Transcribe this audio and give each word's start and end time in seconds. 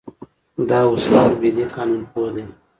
دا 0.69 0.79
استاد 0.93 1.31
مهدي 1.41 1.65
قانونپوه 1.73 2.29
دی. 2.35 2.43